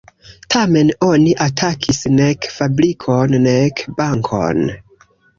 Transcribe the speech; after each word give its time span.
Tamen 0.53 0.87
oni 1.07 1.33
atakis 1.45 1.99
nek 2.19 2.47
fabrikon 2.55 3.35
nek 3.43 3.83
bankon. 3.99 4.65